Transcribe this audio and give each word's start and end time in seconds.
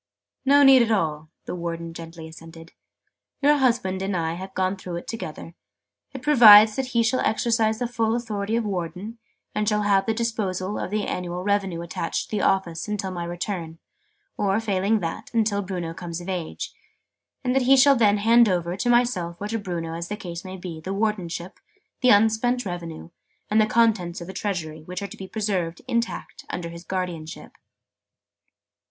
"No 0.45 0.63
need 0.63 0.81
at 0.81 0.89
all," 0.89 1.29
the 1.45 1.53
Warden 1.53 1.93
gently 1.93 2.27
assented. 2.27 2.71
"Your 3.39 3.57
husband 3.57 4.01
and 4.01 4.17
I 4.17 4.33
have 4.33 4.55
gone 4.55 4.75
through 4.75 4.95
it 4.95 5.05
together. 5.07 5.53
It 6.11 6.23
provides 6.23 6.75
that 6.75 6.87
he 6.97 7.03
shall 7.03 7.19
exercise 7.19 7.77
the 7.77 7.85
full 7.85 8.15
authority 8.15 8.55
of 8.55 8.65
Warden, 8.65 9.19
and 9.53 9.69
shall 9.69 9.83
have 9.83 10.07
the 10.07 10.15
disposal 10.15 10.79
of 10.79 10.89
the 10.89 11.05
annual 11.05 11.43
revenue 11.43 11.81
attached 11.83 12.31
to 12.31 12.35
the 12.35 12.41
office, 12.41 12.87
until 12.87 13.11
my 13.11 13.23
return, 13.25 13.77
or, 14.37 14.59
failing 14.59 15.01
that, 15.01 15.29
until 15.35 15.61
Bruno 15.61 15.93
comes 15.93 16.19
of 16.19 16.27
age: 16.27 16.73
and 17.43 17.53
that 17.53 17.61
he 17.69 17.77
shall 17.77 17.95
then 17.95 18.17
hand 18.17 18.49
over, 18.49 18.75
to 18.75 18.89
myself 18.89 19.37
or 19.39 19.47
to 19.49 19.59
Bruno 19.59 19.93
as 19.93 20.07
the 20.07 20.17
case 20.17 20.43
may 20.43 20.57
be, 20.57 20.81
the 20.81 20.95
Wardenship, 20.95 21.59
the 22.01 22.09
unspent 22.09 22.65
revenue, 22.65 23.09
and 23.51 23.61
the 23.61 23.67
contents 23.67 24.19
of 24.19 24.25
the 24.25 24.33
Treasury, 24.33 24.81
which 24.81 25.03
are 25.03 25.07
to 25.07 25.15
be 25.17 25.27
preserved, 25.27 25.83
intact, 25.87 26.43
under 26.49 26.69
his 26.69 26.83
guardianship." 26.83 27.51